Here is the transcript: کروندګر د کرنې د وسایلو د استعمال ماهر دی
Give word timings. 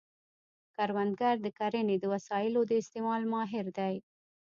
کروندګر 0.75 1.35
د 1.41 1.47
کرنې 1.59 1.95
د 1.99 2.05
وسایلو 2.13 2.61
د 2.67 2.71
استعمال 2.81 3.21
ماهر 3.33 3.65
دی 3.77 3.95